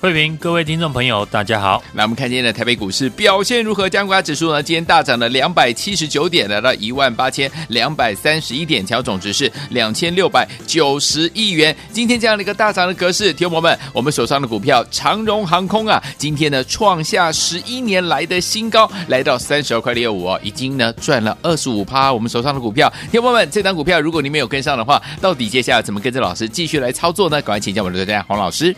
[0.00, 1.82] 费平，各位听众朋友大家好。
[1.92, 3.88] 那我们看今天的台北股市表现如何？
[3.88, 11.76] 加权指数呢今天大涨了两百七十九点，来到一万八千两百三十一点，调总值是两千六百九十亿元。
[11.90, 22.12] 今天这样的一个大涨的格式，听众朋友们，我们手上的股票长荣航空啊，今天呢创下十一年来的新高，来到三十二块六五哦，已经呢赚了二十五趴。
[22.12, 27.42] 我们手上的股票，听众朋友们，这档股票如果你没有跟上的话，到底接下来怎么跟着老师继续来操作呢？
[27.42, 28.72] 赶快请教我们的专家黄老师。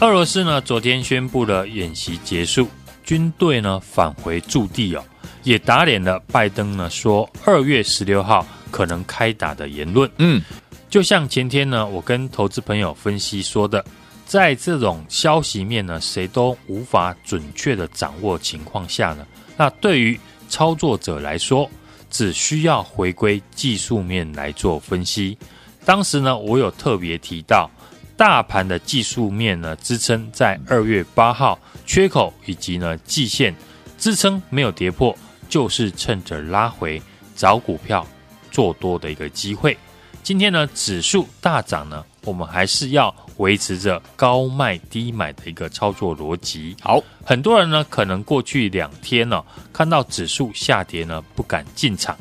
[0.00, 2.68] 俄罗斯呢昨天宣布了演习结束，
[3.02, 5.02] 军队呢返回驻地哦，
[5.42, 10.10] 也打脸了拜登呢说二月十六号可能开打的言论。
[10.18, 10.42] 嗯，
[10.90, 13.84] 就像前天呢我跟投资朋友分析说的。
[14.26, 19.24] 在这种消息面呢，谁都无法准确的掌握情况下呢，
[19.56, 21.70] 那对于操作者来说，
[22.10, 25.38] 只需要回归技术面来做分析。
[25.84, 27.70] 当时呢，我有特别提到，
[28.16, 33.54] 大盘的技术面呢支撑在二月八号缺口以及呢季线
[33.98, 35.16] 支撑没有跌破，
[35.48, 37.00] 就是趁着拉回
[37.34, 38.06] 找股票
[38.50, 39.76] 做多的一个机会。
[40.22, 43.14] 今天呢，指数大涨呢，我们还是要。
[43.36, 46.74] 维持着高卖低买的一个操作逻辑。
[46.80, 49.44] 好，很多人呢可能过去两天呢、哦、
[49.74, 52.16] 看到指数下跌呢不敢进场，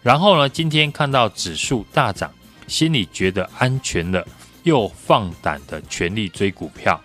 [0.00, 2.32] 然后呢今天看到指数大涨，
[2.68, 4.24] 心里觉得安全了，
[4.62, 7.00] 又放胆的全力追股票。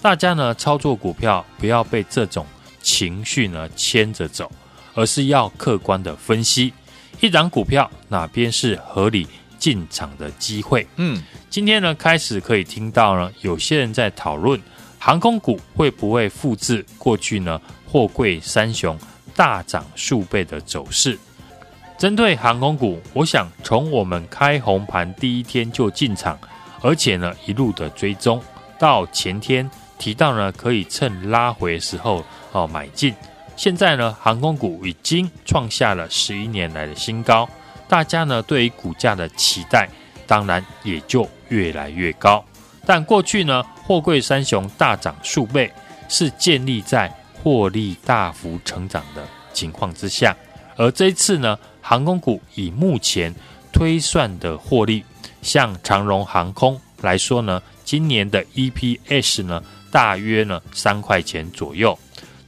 [0.00, 2.46] 大家呢操作股票不要被这种
[2.82, 4.50] 情绪呢牵着走，
[4.94, 6.72] 而是要客观的分析
[7.20, 9.26] 一档股票哪边是合理
[9.58, 10.86] 进场的机会。
[10.96, 11.22] 嗯。
[11.48, 14.60] 今天呢，开始可以听到呢，有些人在讨论
[14.98, 18.98] 航空股会不会复制过去呢货柜三雄
[19.36, 21.16] 大涨数倍的走势。
[21.96, 26.36] 针对航空股，我想从我们开红盘第一天就进场，
[26.84, 28.40] 而且呢一路的追踪，
[28.78, 29.68] 到前天
[29.98, 32.22] 提到呢可以趁拉回时候
[32.52, 33.14] 哦买进。
[33.56, 37.48] 现在呢航空股已经创下了十一年来的新高，
[37.88, 39.88] 大家呢对于股价的期待。
[40.26, 42.42] 当然也就越来越高，
[42.86, 45.70] 但过去呢，货柜三雄大涨数倍，
[46.08, 50.34] 是建立在获利大幅成长的情况之下，
[50.76, 53.34] 而这一次呢，航空股以目前
[53.70, 55.04] 推算的获利，
[55.44, 59.62] 像长荣航空来说呢，今年的 EPS 呢，
[59.92, 61.96] 大约呢三块钱左右，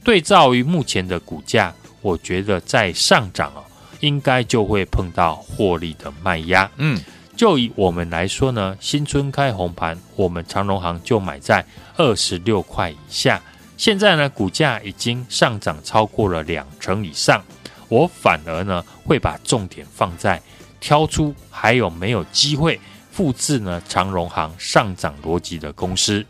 [0.03, 3.63] 对照于目前的股价，我觉得在上涨哦，
[3.99, 6.99] 应该就会碰到获利的卖压，嗯。
[7.35, 11.63] 就以我们来说呢，新春开红盘，我们长荣行就买在
[11.95, 13.39] 二十六块以下。
[13.77, 17.39] 现在呢，股价已经上涨超过了两成以上。
[17.89, 20.41] 我反而呢，会把重点放在
[20.79, 22.79] 挑出还有没有机会
[23.11, 26.25] 复制呢长荣行上涨逻辑的公司。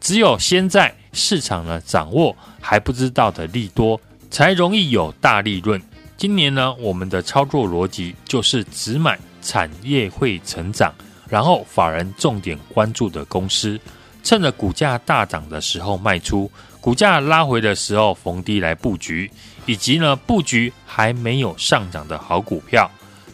[0.00, 4.00] 只有先在市场呢掌握还不知道的利多，
[4.30, 5.80] 才容易有大利润。
[6.16, 9.18] 今年呢，我们的操作逻辑就是只买。
[9.42, 10.92] 产业会成长，
[11.26, 13.80] 然后法人重点关注的公司，
[14.22, 19.30] 趁着股价大涨的时候卖出，股价拉回的时候逢低来布局，
[19.64, 22.88] 以及呢布局还没有上涨的好股票，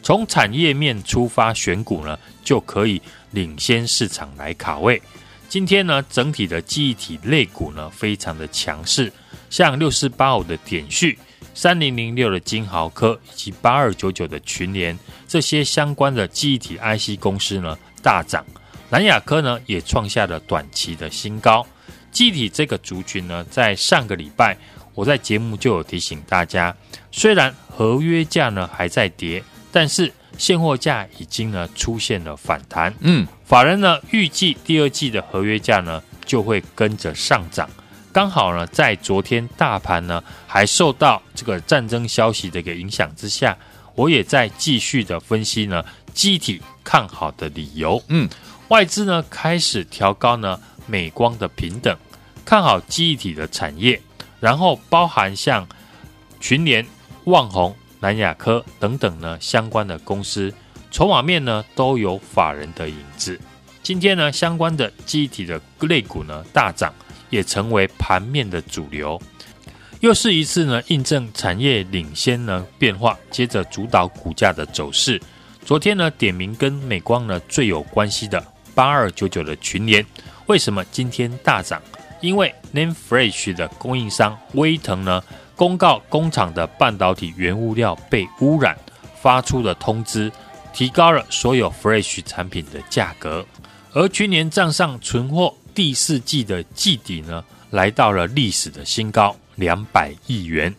[0.06, 3.02] 从产业面出发选股呢，就可以
[3.32, 5.02] 领先市场来卡位。
[5.48, 9.12] 今天呢，整体的记忆体类股呢非常的强势，
[9.50, 11.18] 像六四八五的点序。
[11.54, 14.96] 三零零六的金豪科以及八二九九的群联，
[15.26, 18.46] 这些相关的记忆体 IC 公司呢大涨，
[18.88, 21.66] 南亚科呢也创下了短期的新高。
[22.12, 24.56] 记忆体这个族群呢，在上个礼拜
[24.94, 26.72] 我在节目就有提醒大家，
[27.10, 29.42] 虽然合约价呢还在跌，
[29.76, 32.94] 但是现货价已经呢出现了反弹。
[33.00, 37.68] 嗯，法人呢预计第二季的合约价呢就会跟着上涨。
[38.10, 43.54] 刚好呢，在昨天大盘呢还受到这个战争消息的一个影响之下，
[43.94, 45.84] 我也在继续的分析呢，
[46.14, 48.02] 记忆体看好的理由。
[48.08, 48.26] 嗯，
[48.68, 51.94] 外资呢开始调高呢美光的平等，
[52.46, 54.00] 看好记忆体的产业，
[54.40, 55.68] 然后包含像
[56.40, 56.86] 群联、
[57.24, 60.52] 旺宏、南亚科等等呢相关的公司，
[60.90, 63.38] 筹码面呢都有法人的影子。
[63.82, 66.92] 今天呢相关的记忆体的类股呢大涨，
[67.30, 69.20] 也成为盘面的主流。
[70.00, 75.20] 又是一次呢印证产业领先呢变化，接着主导股价的走势。
[75.64, 78.44] 昨天呢点名跟美光呢最有关系的
[78.74, 80.04] 八二九九的群联，
[80.46, 81.80] 为什么今天大涨？
[82.20, 85.22] 因为 NAND Flash 的供应商威腾呢
[85.56, 88.76] 公告工厂的半导体原物料被污染，
[89.20, 90.30] 发出了通知，
[90.72, 93.44] 提高了所有 Fresh 产品的价格。
[93.92, 100.72] 而去年账上存货第四季的季底呢，来到了历史的新高两百亿元。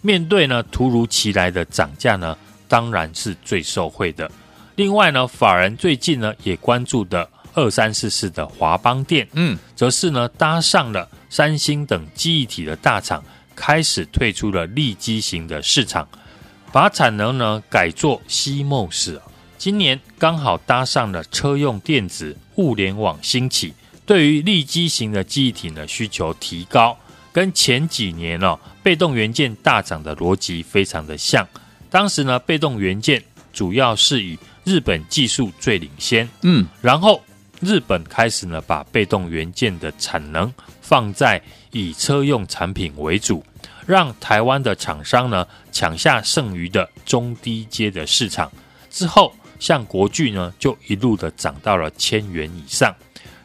[0.00, 2.36] 面对呢突如其来的涨价呢，
[2.66, 4.30] 当然是最受惠的。
[4.74, 7.28] 另外呢，法人最近呢也关注的。
[7.54, 13.22] 二三四四的华邦电，嗯，则是呢搭上了三星等记忆体的大厂，
[13.54, 16.08] 开始退出了利基型的市场，
[16.72, 19.20] 把产能呢改做 CMOS。
[19.58, 23.72] 今年刚好搭上了车用电子、物联网兴起，
[24.04, 26.96] 对于利基型的记忆体呢需求提高，
[27.32, 31.46] 跟前几年哦被动元件大涨的逻辑非常的像。
[31.90, 33.22] 当时呢被动元件
[33.52, 37.22] 主要是以日本技术最领先，嗯，然后。
[37.64, 41.40] 日本开始呢，把被动元件的产能放在
[41.72, 43.44] 以车用产品为主，
[43.86, 48.52] 让台湾的厂商呢抢下剩余的中低阶的市场。
[48.90, 52.94] 之后，像国巨呢，就一路的涨到了千元以上。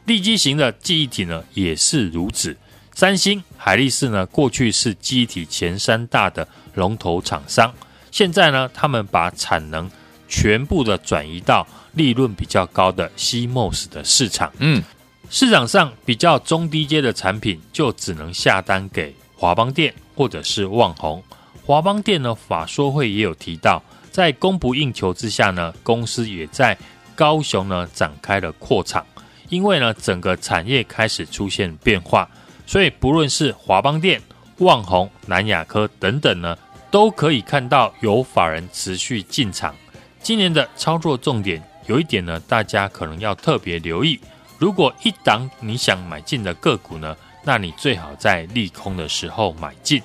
[0.06, 2.56] 利基型的记忆体呢，也是如此。
[2.94, 7.73] 三星、海力士呢，过去是记忆体前三大的龙头厂商，
[8.12, 9.89] 现在呢，他们把产能
[10.27, 11.68] 全部的转移到。
[11.94, 14.83] 利润比较高的 CMOS 的市场，嗯，
[15.29, 21.21] 市场上比较中低阶的产品就只能下单给华邦电或者是旺宏。
[21.65, 26.77] 华邦电呢，法说会也有提到，在供不应求之下呢，公司也在
[27.13, 29.06] 高雄呢展开了扩厂，
[29.50, 32.30] 因为呢整个产业开始出现变化，
[32.65, 34.21] 所以不论是华邦电、
[34.59, 36.57] 旺宏、南亚科等等呢，
[36.89, 39.75] 都可以看到有法人持续进场。
[40.23, 41.62] 今年的操作重点。
[41.88, 44.19] 有一点呢，大家可能要特别留意。
[44.57, 50.01] 如果一档你想买进的个股呢，那你最好在利空的时候买进，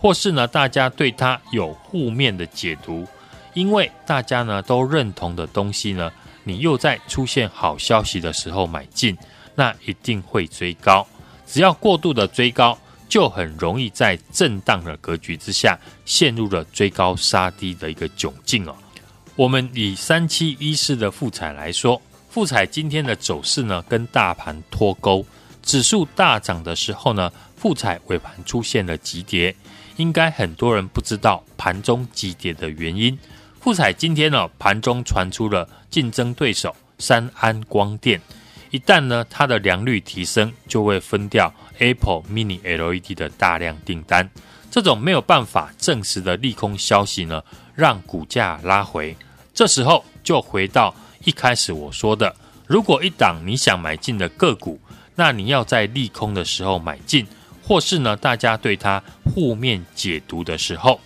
[0.00, 3.06] 或是呢，大家对它有负面的解读，
[3.54, 6.12] 因为大家呢都认同的东西呢，
[6.44, 9.16] 你又在出现好消息的时候买进，
[9.54, 11.06] 那一定会追高。
[11.46, 18.76] 只要过度的追高，就很容易在震荡的格局之下，陷入了追高杀低的一个窘境哦。
[19.34, 22.00] 我们以三七一四的复彩来说，
[22.36, 25.24] 富彩今天的走势呢，跟大盘脱钩，
[25.62, 29.56] 指数大涨的时候呢，富彩尾盘出现了急跌，
[29.96, 33.18] 应该很多人不知道盘中急跌的原因。
[33.58, 38.20] 富彩今天呢，盘中传出了竞争对手三安光电，
[38.70, 44.28] 一旦呢它的良率提升，就会分掉 Apple Mini LED 的大量订单，
[44.70, 47.42] 这种没有办法证实的利空消息呢，
[47.74, 49.16] 让股价拉回。
[49.54, 50.94] 这时候就回到
[51.26, 52.32] 一开始我说的，
[52.68, 54.78] 如果一档你想买进的个股，
[55.16, 57.26] 那你要在利空的时候买进，
[57.64, 59.02] 或是呢大家对它
[59.34, 61.00] 负面解读的时候，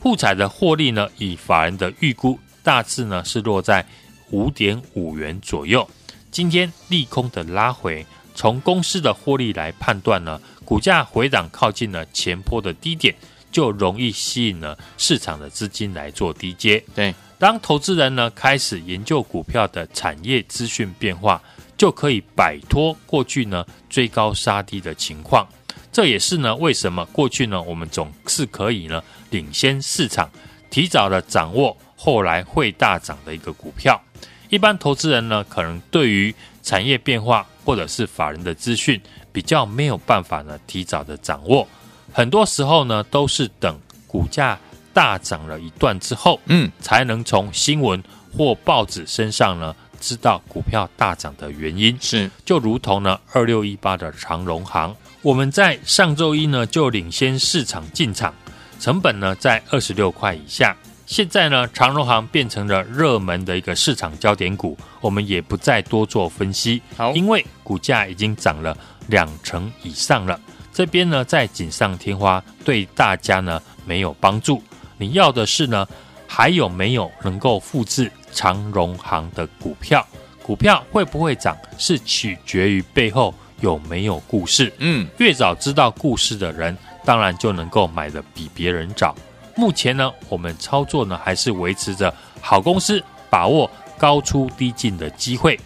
[0.00, 3.84] 沪彩的获利呢，以法人的预估大致呢是落在
[4.30, 5.86] 五点五元左右。
[6.30, 13.14] 今天利空的拉回，从公司的获利来判断呢，股价回档靠近了前波的低点，
[13.52, 16.82] 就容易吸引了市场的资金来做低接。
[16.94, 17.14] 对。
[17.38, 21.40] 当投资人呢开始研究股票的产业资讯变化，
[21.76, 25.46] 就可以摆脱过去呢追高杀低的情况。
[25.92, 30.30] 这也是呢为什么过去呢我们总是可以呢领先市场，
[30.70, 34.00] 提早的掌握后来会大涨的一个股票。
[34.48, 39.00] 一般投资人呢可能对于产业变化或者是法人的资讯
[39.32, 41.68] 比较没有办法呢提早的掌握，
[42.12, 44.58] 很多时候呢都是等股价。
[44.96, 48.02] 大涨了一段之后，嗯，才能从新闻
[48.34, 51.94] 或报纸身上呢知道股票大涨的原因。
[52.00, 58.32] 是，就如同呢二六一八的长荣行，我们在上周一呢就领先市场进场，
[58.80, 60.74] 成本呢在二十六块以下。
[61.04, 66.80] 现在呢长荣行变成了热门的一个市场焦点股，我们也不再多做分析。
[66.96, 68.74] 好，因为股价已经涨了
[69.08, 70.40] 两成以上了，
[70.72, 74.62] 这边呢再锦上添花，对大家呢没有帮助。
[74.98, 75.86] 你要的是呢，
[76.26, 80.06] 还有没有能够复制长荣行的股票？
[80.42, 84.72] 股票会不会涨，是取决于背后有没有故事。
[84.78, 89.14] 嗯，越早知道故事的人，当然就能够买的比别人早。
[89.56, 95.58] 目前呢，我们操作呢还是维持着好公司，把握高出低进的机会，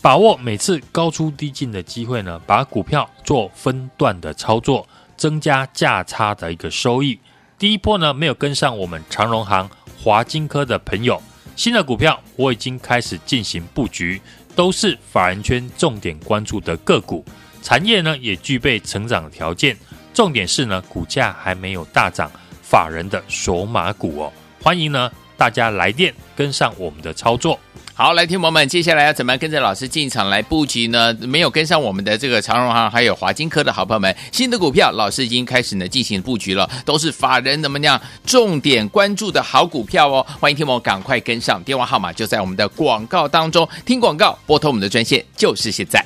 [0.00, 4.86] 把握每次高出低进的机会呢，把股票做分段的操作，
[5.16, 7.18] 增加价差的一个收益。
[7.62, 11.22] 第一波呢，没有跟上我们长荣行、华金科的朋友，
[11.54, 14.20] 新的股票我已经开始进行布局，
[14.56, 17.24] 都是法人圈重点关注的个股，
[17.62, 19.76] 产业呢也具备成长条件，
[20.12, 22.28] 重点是呢股价还没有大涨。
[22.60, 27.56] 法人的索马股哦，欢迎呢大家来电跟上我们的操作。
[27.94, 31.14] 好，来，听友们，接下来要怎么样跟着老师进场来布局呢？
[31.20, 40.26] 没有跟上我们的这个长荣行还有华金科的好朋友们，新的股票老师已经开始呢进行布局了，都是法人怎么样重点关注的好股票哦。
[40.40, 46.02] 欢迎听友赶快跟上，电话号码就在我们的广告当中，听广告拨通我们的专线就是现在。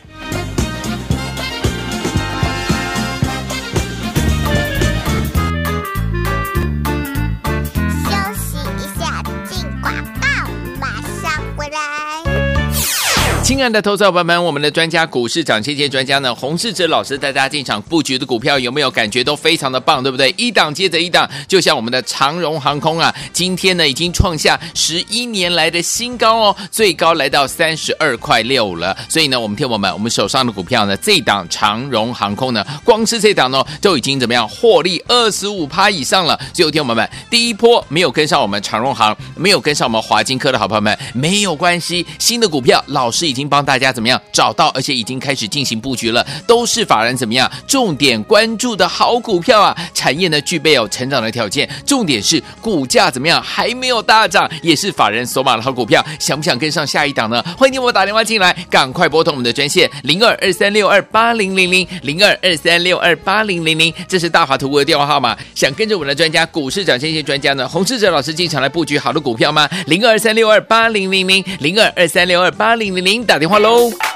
[13.47, 20.35] 亲爱的投资者朋友们，我们的专家股市涨先机专家呢，洪世哲老师带大家进场布局的股票有没有感觉都非常的棒，对不对？
[20.37, 28.97] 一档接着一档，就像我们的长荣航空啊，今天呢已经创下十一年来的新高哦，最高来到三十二块六了。
[29.09, 36.37] 所以呢，我们听我们，我们手上的股票呢，这档长荣航空呢，光是这档呢，就已经怎么样获利二十五趴以上了。
[36.53, 43.47] 所以，听我们，第一波没有跟上我们长荣航，没有跟上我们华金科的好朋友们，没有关系，新的股票老师已已经。
[43.49, 49.77] 帮大家怎么样找到，而且已经开始进行布局了，都是法人怎么样重点关注的好股票啊！
[49.95, 57.41] 产业呢具备有成长的条件，重点是股价怎么样还没有大涨，也是法人索码的好股票，想不想跟上下一档呢？
[57.57, 65.37] 欢迎你我打电话进来，赶快拨通我们的专线零二二三六二八零零零零二二三六二八零零零，这是大华图的电话号码。
[65.55, 69.69] 想跟着我们的专家股市涨先机专家呢，洪士哲老师进场来布局好的股票吗？
[69.87, 73.37] 零二三六二八零零零零二二三六二八零零零打。
[73.39, 74.16] 电话喽。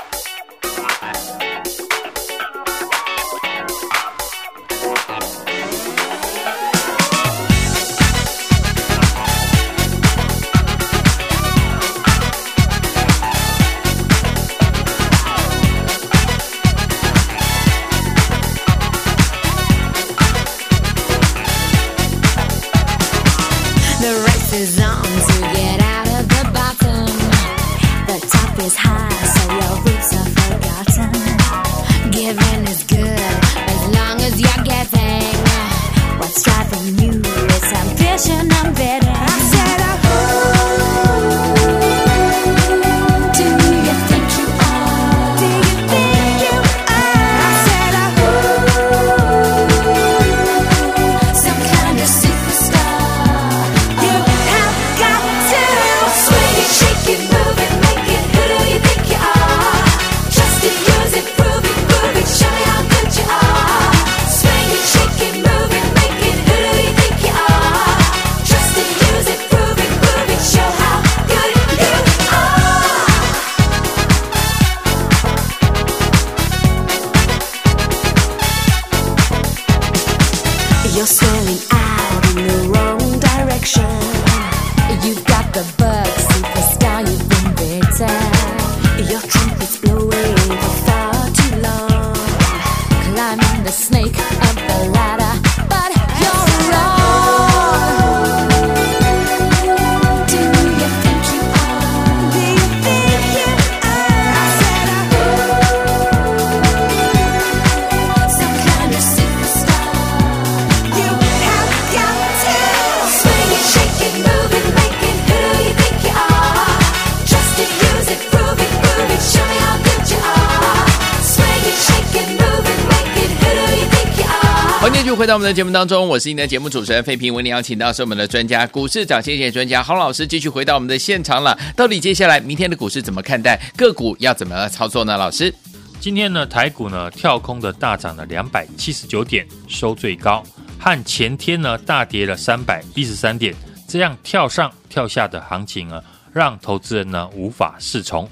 [125.20, 127.34] 回到我们的节目当中，我是您的节目主持人费平。
[127.34, 131.54] 为您邀请到是我们的专家，股市涨先机专家洪老师，继续回到我们的现场了。
[131.76, 133.60] 到底接下来明天的股市怎么看待？
[133.76, 135.18] 个股要怎么操作呢？
[135.18, 135.54] 老师，
[136.00, 140.42] 今天呢，台股呢跳空的大涨了两百七十九点，收最高，
[140.78, 143.54] 和前天呢大跌了三百一十三点，
[143.86, 148.26] 这样跳上跳下的行情呢，让投资人呢无法适从。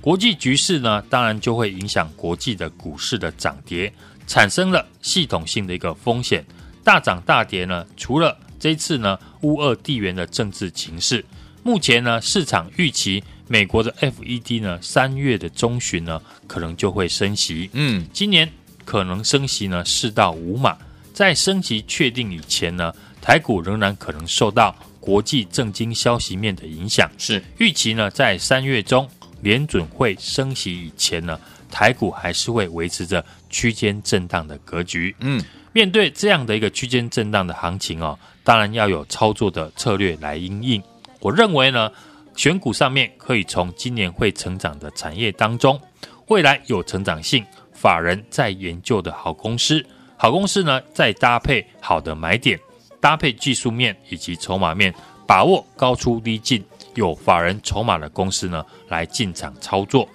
[0.00, 3.92] 国际局势呢，当然就会影响国际的股市的涨跌。
[4.26, 6.44] 产生了系统性的一个风险，
[6.84, 7.86] 大涨大跌呢？
[7.96, 11.24] 除了这一次呢，乌俄地缘的政治情势，
[11.62, 17.68] 目前呢，市场预期美国的 FED 呢，三月的中旬呢，可能就会升息。
[17.72, 18.50] 嗯，今年
[18.84, 20.76] 可能升息呢四到五码，
[21.12, 27.10] 在升息确定以前呢，台股仍然可能受到国际政经消息面的影响。
[27.18, 29.08] 是预期呢，在三月中
[29.40, 31.38] 联准会升息以前呢，
[31.70, 35.14] 台股还是会维持着区间震荡的格局。
[35.20, 35.40] 嗯，
[35.72, 40.82] 面对这样的一个区间震荡的行情哦，当然要有操作的策略来应应。
[41.20, 41.92] 我认为呢，
[42.34, 45.80] 选股上面可以从今年会成长的产业当中，
[46.26, 49.84] 未来有成长性、法人在研究的好公司，
[50.16, 52.58] 好公司呢，再搭配好的买点，
[53.00, 54.92] 搭配技术面以及筹码面，
[55.26, 60.08] 把握高出低进、有法人筹码的公司呢，来进场操作。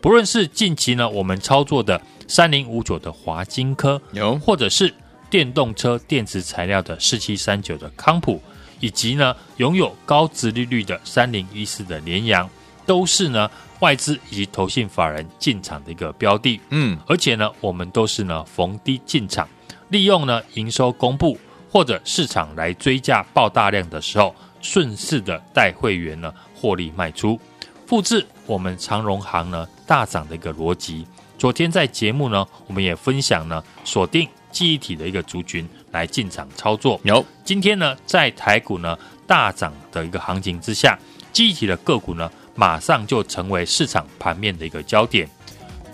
[0.00, 4.92] 不论是近期呢，我们操作的三零五九的华金科，有，或者是
[5.30, 8.40] 电动车电池材料的四七三九的康普，
[8.80, 12.48] 以及呢拥有高值利率的三零一四的联阳，
[12.86, 13.50] 都是呢
[13.80, 16.60] 外资以及投信法人进场的一个标的。
[16.70, 19.48] 嗯，而且呢，我们都是呢逢低进场，
[19.88, 21.38] 利用呢营收公布
[21.70, 27.38] 或者市场来追价爆大量的时候，顺势的带会员呢获利卖出，
[27.86, 29.68] 复制我们长荣行呢。
[29.86, 31.06] 大涨的一个逻辑。
[31.44, 36.98] 昨天在节目呢，我们也分享呢，锁定记忆体的一个族群来进场操作。
[37.04, 40.98] 有今天呢，在台股呢大涨的一个行情之下，
[41.34, 45.28] 记忆体的个股呢，马上就成为市场盘面的一个焦点。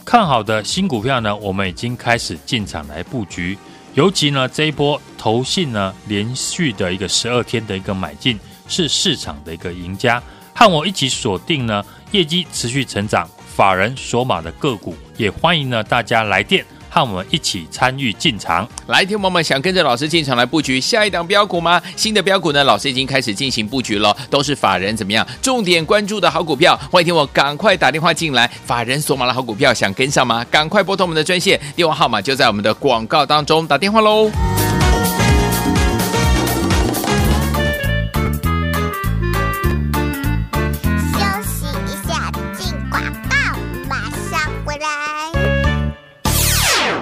[0.04, 3.59] 看好的新股票呢，我们已经开始进场来布局。
[3.95, 8.38] 尤其呢，这一波投信呢连续的一个十二天的一个买进，
[8.69, 10.23] 是市场的一个赢家。
[10.54, 13.28] 和我一起锁定呢，业绩持续成长。
[13.61, 18.67] 法人索马的个股，也欢迎呢大家来电和我们一起参与进场。
[18.87, 21.79] 来，听友们想跟着老师进场来布局下一档标股吗？
[21.95, 26.75] 新的标股呢，老师已经开始进行布局了，都是法人怎么样重点关注的好股票。
[26.90, 30.43] 欢迎听我赶快打电话进来，法人索马的好股票想跟上吗？
[30.50, 34.31] 赶快拨通我们的专线，电话号码就在我们的广告当中，打电话喽。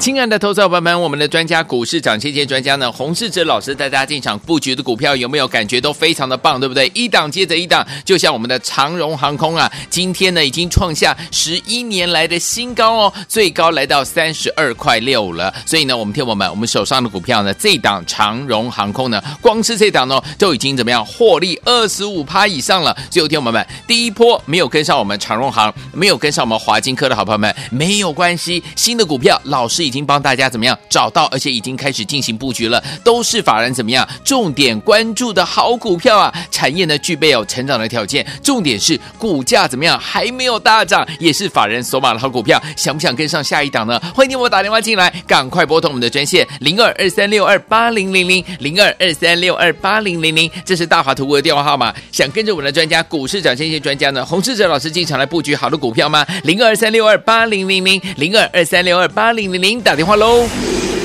[0.09, 6.91] 亲爱的投资伙伴们，我们的专家股市涨跌专家呢，洪世哲老师带大家进场布局的股票有没有感觉都非常的棒，对不对？
[6.95, 15.55] 一档接着一档，就像我们的长荣航空啊，今天呢已经创下十一年来的新高哦，最高来到三十二块六了。
[15.67, 22.97] 所以呢，我们听我们我们手上的股票呢，这档长荣航空呢，光是这档呢，都已经怎么样获利二十五趴以上了。
[23.11, 29.98] 所以听我们，第一波没有跟上我们长荣航，没有跟上我们华金科的好朋友们，没有关系，新的股票老师已经。
[30.05, 36.33] 帮大家怎么样找到，而且已经开始进行布局了，都是法人怎么样重点关注的好股票啊！
[36.51, 43.99] 产业呢具备有成长的条件，重点是股价怎么样还没有大涨，也是法人锁码的好股票，想不想跟上下一档呢？
[44.15, 51.95] 欢迎你我打电话进来，赶快拨通我们的专线零二二三六二八零零零零二二三六二八零零零，这是大华图的电话号码。
[52.13, 56.27] 想跟着我们的专家股市涨先机专家呢，洪志哲老师进场来布局好的股票吗？
[56.45, 59.69] 零二三六二八零零零零二二三六二八零零零。
[59.89, 60.98] 打电话喽。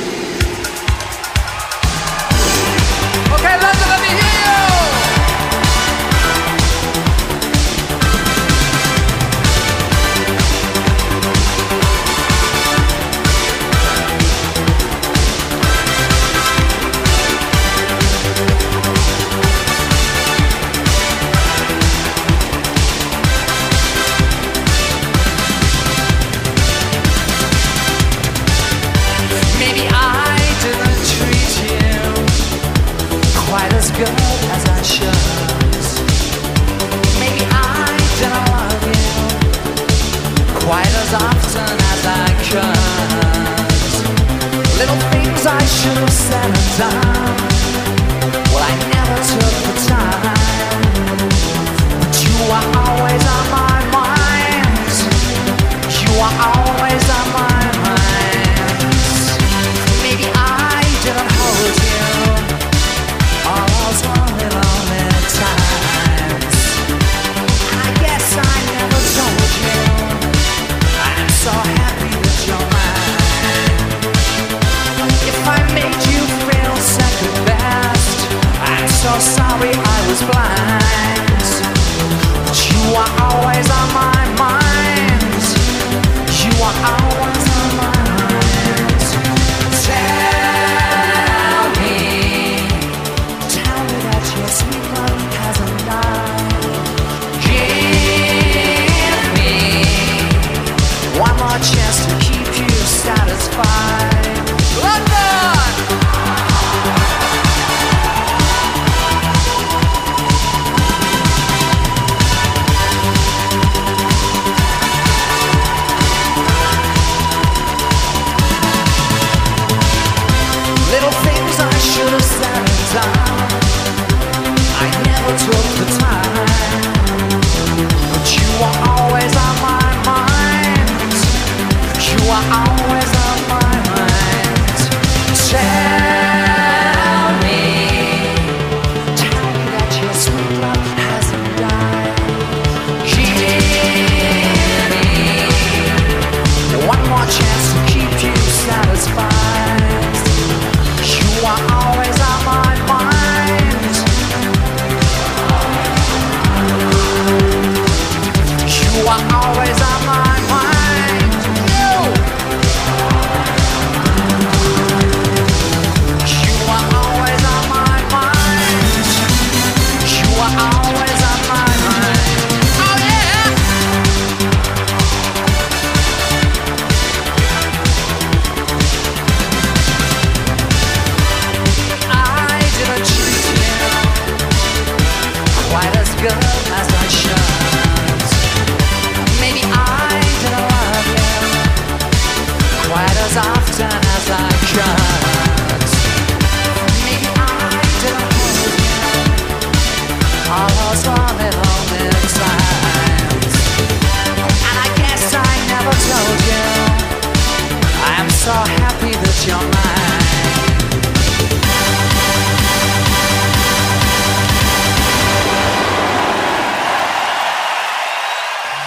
[186.24, 186.40] girl.
[186.40, 186.93] I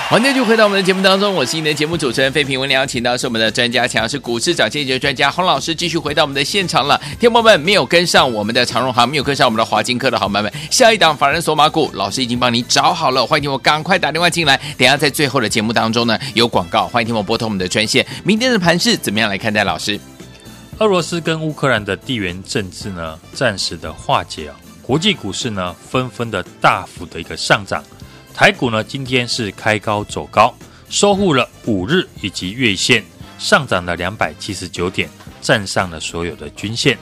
[0.08, 2.60] 好，那就回到我们的节目当中，我是你的节目主持人费平。
[2.60, 6.96] 我们邀请到是我们的专家，强是股市涨跌幅专家洪老师，继续回到我们的现场了。
[7.18, 14.56] 听众们没有跟上我们的长荣行，没有跟上我们的华金科的好朋友们，下一档法人索马股，老师已经帮你找好了，欢迎听我赶快打电话进来。
[14.78, 18.06] 等下在最后的节目当中呢，有广告，欢迎听我拨通我们的专线。
[18.22, 19.64] 明天的盘势怎么样来看待？
[19.64, 19.98] 老师，
[20.78, 27.82] 俄罗斯跟乌克兰的地缘政治呢，暂时的化解啊，国际股市呢，纷纷的大幅的一个上涨。
[28.36, 30.54] 台股呢，今天是开高走高，
[30.90, 33.02] 收复了五日以及月线，
[33.38, 35.08] 上涨了两百七十九点，
[35.40, 36.98] 站上了所有的均线。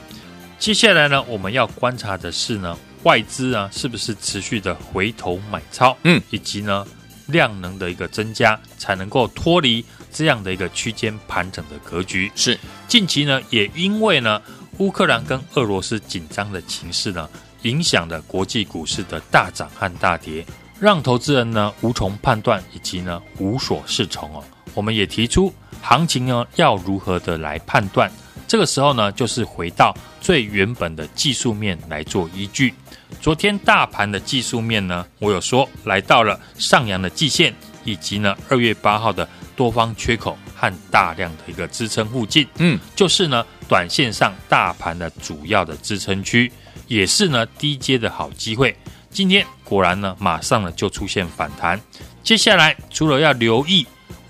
[0.61, 6.87] 接下来呢，我们要观察的是呢，外资啊是不是持续的回头买超，嗯，以及呢
[7.27, 12.31] 量能的一个增加，才能够脱离这样的一个区间盘整的格局。
[12.37, 14.41] 是近期呢，也因为呢
[14.79, 17.29] 乌克兰跟俄罗斯紧张的情势呢，
[17.63, 20.47] 影响了国际股市的大涨和大跌。
[20.85, 24.45] 让投资人呢无从判断，以及呢无所适从哦。
[24.75, 28.13] 我们也提出行情呢要如何的来判断。
[28.47, 32.75] 这个时候呢，就是回到最原本的技术面来做依据。
[33.19, 46.53] 昨天大盘的技术面呢，我有说来到了上扬的季线，以及呢二月八号的多方缺口和大量的一个支撑附近，嗯，就是呢短线上大盘的主要的支撑区，
[46.87, 48.77] 也是呢低阶的好机会。
[49.11, 51.81] 今天果然呢，马上呢就出现反弹。
[52.23, 53.85] 接下来除了要留意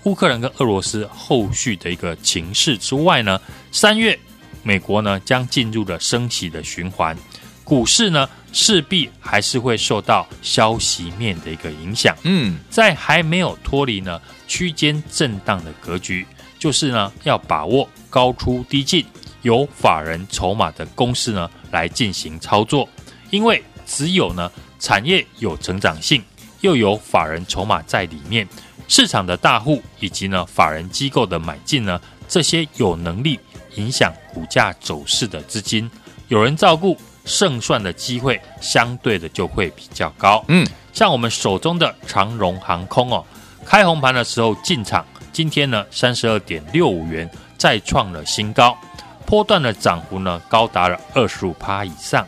[0.05, 3.39] 乌克兰跟俄罗斯后续的一个情势之外呢，
[3.71, 4.17] 三月
[4.63, 7.15] 美国呢将进入了升息的循环，
[7.63, 12.17] 股市呢势必还是会受到消息面的一个影响。
[12.23, 16.25] 嗯，在还没有脱离呢区间震荡的格局，
[16.57, 19.05] 就是呢要把握高出低进、
[19.43, 22.89] 有法人筹码的公式呢来进行操作，
[23.29, 24.51] 因为只有呢。
[24.85, 26.23] 产业有成长性，
[26.61, 28.47] 又有法人筹码在里面，
[28.87, 33.39] 市场的大户以及呢法人机构的买进呢，这些有能力
[33.77, 35.89] 影响股价走势的资金，
[36.27, 36.95] 有人照顾，
[37.25, 40.45] 胜算的机会相对的就会比较高。
[40.49, 43.25] 嗯，像我们手中的长荣航空哦，
[43.65, 48.77] 开红盘的时候进场，今天呢三十二点六五元再创了新高，
[49.25, 52.23] 波段的涨幅呢高达了二十五趴以上。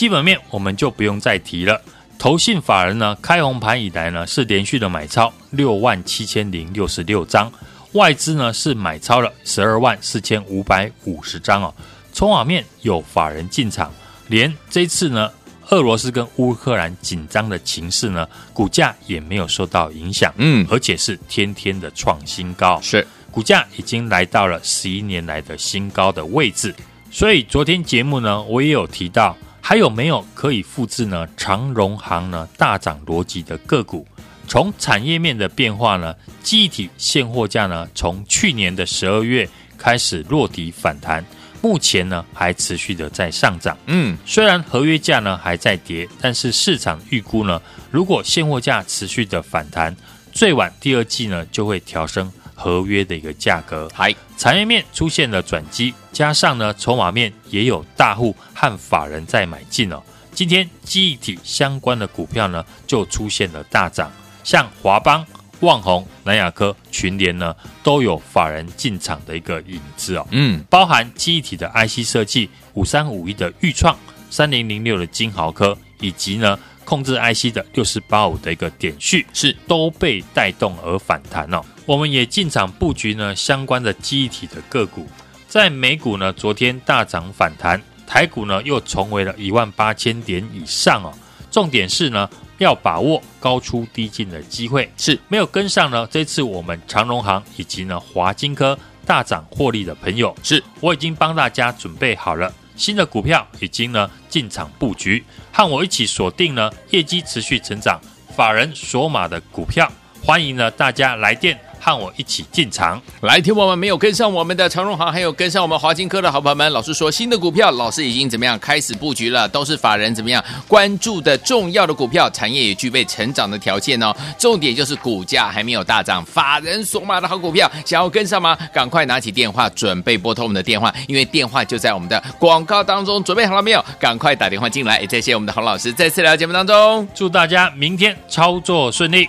[0.00, 1.78] 基本面我们就不用再提了。
[2.18, 7.52] 投信法人呢，开红盘以来呢，是连续的买超六万七千零六十六张，
[7.92, 11.74] 外资呢是买超了十二万四千五百五十张哦。
[12.14, 13.92] 筹码面有法人进场，
[14.28, 15.30] 连这次呢，
[15.68, 26.74] 俄罗斯跟乌克兰紧张的情势呢，股价也没有受到影响，嗯，而且是天天的创新高，是股价已经来到了十一年来的新高的位置。
[27.10, 29.36] 所以昨天节目呢，我也有提到。
[29.70, 31.28] 还有没有可以复制呢？
[31.36, 34.04] 长荣行呢大涨逻辑的个股，
[34.48, 41.24] 从产业面的变化呢，记忆体现货价呢，从去年的十二月开始落底反弹，
[41.62, 43.78] 目前呢还持续的在上涨。
[43.86, 49.96] 嗯，虽然合约价呢还在跌，但是市场预估呢，如果现货价持续的反弹，
[50.32, 52.28] 最晚第二季呢就会调升。
[52.60, 60.02] 合约的一个价格，还产业面出现了转机，加上呢筹码面也有大户和法人在买进哦。
[60.34, 64.12] 今天记忆体相关的股票呢就出现了大涨，
[64.44, 65.24] 像华邦、
[65.60, 70.28] 旺宏、南亚科、群联呢都有法人进场的一个影子哦。
[70.30, 76.58] 嗯，包含记忆体的 IC 设计五三五一的钰创、三零零六的金豪科，以及呢。
[76.90, 81.62] 控制 IC 的六四八五的一个点序是都被带动而反弹哦。
[81.86, 85.06] 我们也进场布局呢相关的记忆体的个股，
[85.46, 91.14] 在美股呢昨天大涨反弹，台股呢又重回了一万八千点以上哦。
[91.48, 96.04] 重点是呢要把握高出低进的机会，是没有跟上呢。
[96.10, 98.76] 这次我们长荣航以及呢华金科
[99.06, 102.52] 大涨获利的朋友，是我已经帮大家准备好了。
[102.80, 108.00] 新的股票已经呢进场布局，和我一起锁定呢业绩持续成长、
[108.34, 109.86] 法人索码的股票。
[110.24, 113.00] 欢迎呢大家来电和我一起进场。
[113.22, 124.14] 来，听我们没有跟上我们的长荣行，还有跟上我们华金科的好朋友们，老师说新的股票，老师已经怎么样开始布局了，都是法人怎么样关注的重要的股票，产业也具备成长的条件哦。
[124.38, 128.56] 重点就是股价还没有大涨，法人所买的好股票，想要跟上吗？
[128.72, 133.22] 赶快拿起电话，准备拨通我们的电话，因为电话就在我们的广告当中。
[133.24, 133.84] 准备好了没有？
[133.98, 135.00] 赶快打电话进来。
[135.00, 139.28] 也谢谢我们的洪老师再次来到节目当中，祝大家明天操作顺利。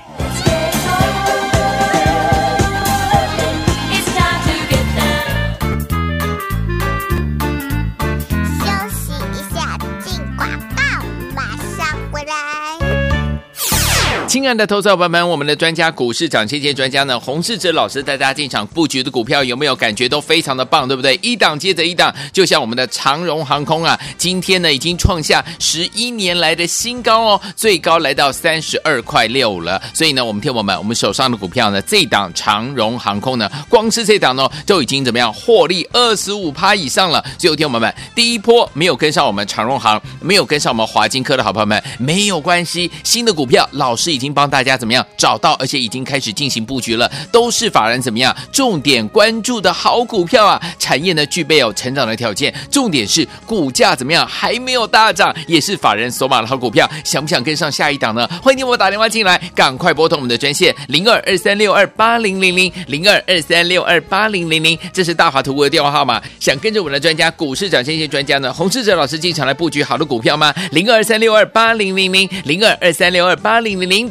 [14.31, 21.19] 亲爱的投资者朋友们，我们的专家股市涨先机专家呢，洪世哲老师带大家进场布局的股票有没有感觉都非常的棒，对不对？
[21.21, 29.81] 一档接着一档，就像我们的长荣航空啊，今天呢已经创下十一年来的新高哦，最高来到三十二块六了。
[29.93, 37.21] 所以呢，我们听我们我们手上的股票呢，这档长荣航空呢，光是这档呢，就已经怎么样获利二十五趴以上了。
[37.37, 50.61] 所以听我们第一波没有跟上我们长荣航，没有跟上我们华金科的好朋友们，没有关系，新的股票老师已已经帮大家怎么样找到，而且已经开始进行布局了，都是法人怎么样重点关注的好股票啊！
[50.77, 58.27] 产业呢具备有成长的条件，重点是股价怎么样还没有大涨，也是法人锁码的好股票，想不想跟上下一档呢？
[58.43, 66.21] 欢迎你我打电话进来，赶快拨通我们的专线零二二三六二八零零零零二二三六二八零零零，这是大华图的电话号码。
[66.39, 70.53] 想跟着我们的专家股市涨先机专家呢，洪士哲老师进场来布局好的股票吗？
[70.69, 74.10] 零二三六二八零零零零二二三六二八零零零。